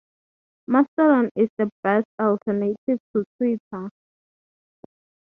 [0.67, 3.91] Mastodon is the best alternative to Twitter